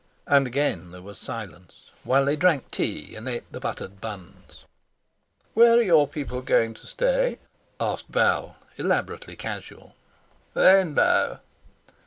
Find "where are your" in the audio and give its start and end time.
5.53-6.07